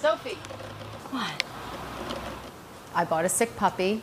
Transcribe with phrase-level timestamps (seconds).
[0.00, 0.38] Sophie.
[1.10, 1.49] What?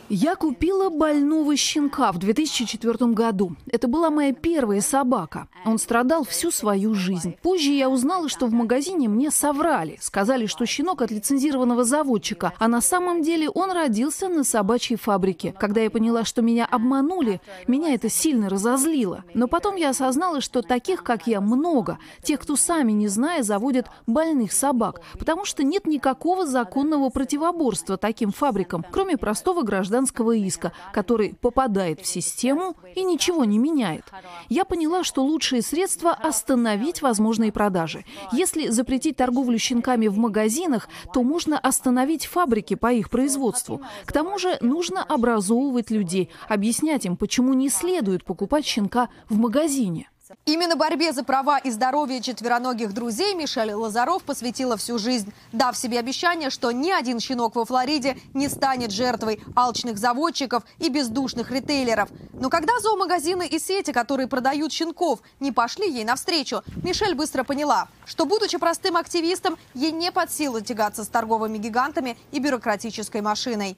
[0.08, 3.52] Я купила больного щенка в 2004 году.
[3.70, 5.48] Это была моя первая собака.
[5.66, 7.36] Он страдал всю свою жизнь.
[7.42, 9.98] Позже я узнала, что в магазине мне соврали.
[10.00, 15.54] Сказали, что щенок от лицензированного заводчика, а на самом деле он родился на собачьей фабрике.
[15.58, 19.24] Когда я поняла, что меня обманули, меня это сильно разозлило.
[19.34, 21.98] Но потом я осознала, что таких, как я, много.
[22.22, 25.02] Тех, кто сами не зная, заводят больных собак.
[25.18, 32.06] Потому что нет никакого законного противоборства таким фабрикам кроме простого гражданского иска, который попадает в
[32.06, 34.04] систему и ничего не меняет.
[34.48, 38.04] Я поняла, что лучшее средство– остановить возможные продажи.
[38.32, 43.82] Если запретить торговлю щенками в магазинах, то можно остановить фабрики по их производству.
[44.04, 50.08] К тому же нужно образовывать людей, объяснять им, почему не следует покупать щенка в магазине.
[50.44, 55.98] Именно борьбе за права и здоровье четвероногих друзей Мишель Лазаров посвятила всю жизнь, дав себе
[55.98, 62.08] обещание, что ни один щенок во Флориде не станет жертвой алчных заводчиков и бездушных ритейлеров.
[62.34, 67.88] Но когда зоомагазины и сети, которые продают щенков, не пошли ей навстречу, Мишель быстро поняла,
[68.04, 73.76] что, будучи простым активистом, ей не под силу тягаться с торговыми гигантами и бюрократической машиной.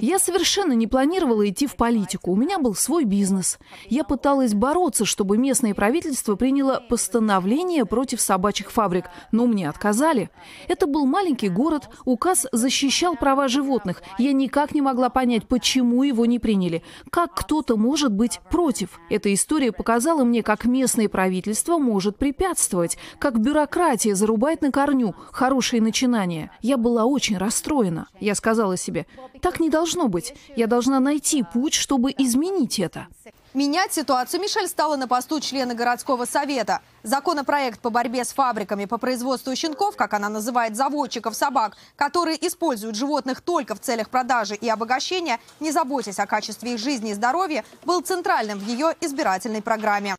[0.00, 2.32] Я совершенно не планировала идти в политику.
[2.32, 3.58] У меня был свой бизнес.
[3.86, 10.30] Я пыталась бороться бороться, чтобы местное правительство приняло постановление против собачьих фабрик, но мне отказали.
[10.68, 14.00] Это был маленький город, указ защищал права животных.
[14.16, 16.84] Я никак не могла понять, почему его не приняли.
[17.10, 19.00] Как кто-то может быть против?
[19.10, 25.82] Эта история показала мне, как местное правительство может препятствовать, как бюрократия зарубает на корню хорошие
[25.82, 26.52] начинания.
[26.62, 28.06] Я была очень расстроена.
[28.20, 29.06] Я сказала себе,
[29.42, 30.34] так не должно быть.
[30.54, 33.08] Я должна найти путь, чтобы изменить это.
[33.56, 36.82] Менять ситуацию Мишель стала на посту члена городского совета.
[37.06, 42.96] Законопроект по борьбе с фабриками по производству щенков, как она называет заводчиков собак, которые используют
[42.96, 47.64] животных только в целях продажи и обогащения, не заботясь о качестве их жизни и здоровья,
[47.84, 50.16] был центральным в ее избирательной программе.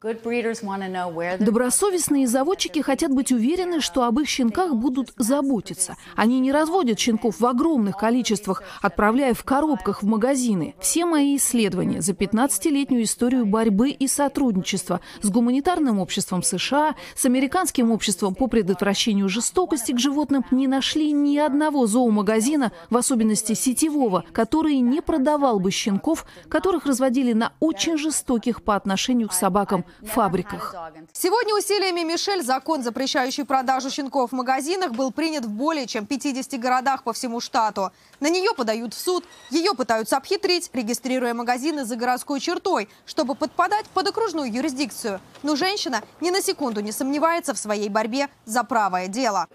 [1.40, 5.98] Добросовестные заводчики хотят быть уверены, что об их щенках будут заботиться.
[6.16, 10.74] Они не разводят щенков в огромных количествах, отправляя в коробках в магазины.
[10.80, 17.26] Все мои исследования за 15-летнюю историю борьбы и сотрудничества с гуманитарным обществом США США с
[17.26, 24.24] Американским обществом по предотвращению жестокости к животным не нашли ни одного зоомагазина, в особенности сетевого,
[24.32, 30.76] который не продавал бы щенков, которых разводили на очень жестоких по отношению к собакам фабриках.
[31.14, 36.60] Сегодня усилиями Мишель закон, запрещающий продажу щенков в магазинах, был принят в более чем 50
[36.60, 37.92] городах по всему штату.
[38.20, 43.86] На нее подают в суд, ее пытаются обхитрить, регистрируя магазины за городской чертой, чтобы подпадать
[43.88, 45.20] под окружную юрисдикцию.
[45.44, 49.48] Но женщина ни на секунду секунду не сомневается в своей борьбе за правое дело.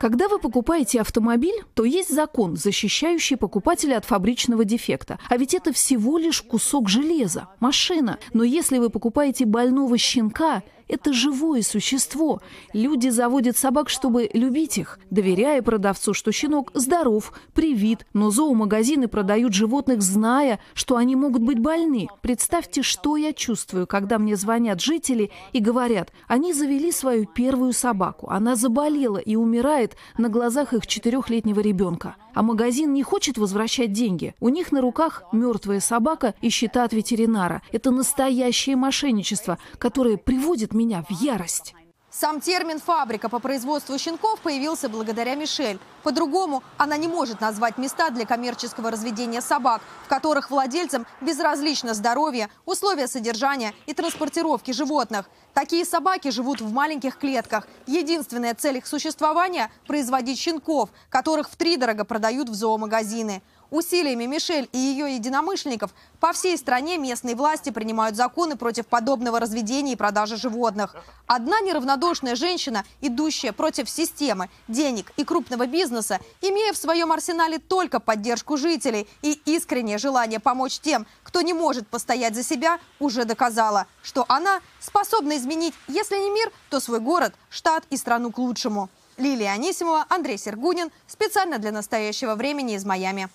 [0.00, 5.18] Когда вы покупаете автомобиль, то есть закон, защищающий покупателя от фабричного дефекта.
[5.28, 8.18] А ведь это всего лишь кусок железа, машина.
[8.32, 12.40] Но если вы покупаете больного щенка, это живое существо.
[12.72, 18.06] Люди заводят собак, чтобы любить их, доверяя продавцу, что щенок здоров, привит.
[18.12, 22.06] Но зоомагазины продают животных, зная, что они могут быть больны.
[22.22, 25.15] Представьте, что я чувствую, когда мне звонят жители
[25.52, 28.28] и говорят, они завели свою первую собаку.
[28.30, 32.16] Она заболела и умирает на глазах их четырехлетнего ребенка.
[32.34, 34.34] А магазин не хочет возвращать деньги.
[34.40, 37.62] У них на руках мертвая собака и счета от ветеринара.
[37.72, 41.74] Это настоящее мошенничество, которое приводит меня в ярость.
[42.18, 45.78] Сам термин «фабрика по производству щенков» появился благодаря Мишель.
[46.02, 52.48] По-другому она не может назвать места для коммерческого разведения собак, в которых владельцам безразлично здоровье,
[52.64, 55.28] условия содержания и транспортировки животных.
[55.52, 57.68] Такие собаки живут в маленьких клетках.
[57.86, 63.42] Единственная цель их существования– производить щенков, которых втридорого продают в зоомагазины.
[63.70, 69.92] Усилиями Мишель и ее единомышленников по всей стране местные власти принимают законы против подобного разведения
[69.92, 70.94] и продажи животных.
[71.26, 78.00] Одна неравнодушная женщина, идущая против системы, денег и крупного бизнеса, имея в своем арсенале только
[78.00, 83.86] поддержку жителей и искреннее желание помочь тем, кто не может постоять за себя, уже доказала,
[84.02, 88.88] что она способна изменить, если не мир, то свой город, штат и страну к лучшему.
[89.16, 90.90] Лилия Анисимова, Андрей Сергунин.
[91.06, 93.28] Специально для настоящего времени из Майами.